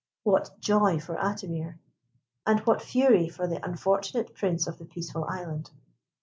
What 0.23 0.59
joy 0.59 0.99
for 0.99 1.15
Atimir! 1.15 1.77
and 2.47 2.59
what 2.61 2.81
fury 2.81 3.29
for 3.29 3.45
the 3.45 3.63
unfortunate 3.63 4.33
Prince 4.33 4.65
of 4.65 4.79
the 4.79 4.85
Peaceful 4.85 5.25
Island! 5.25 5.69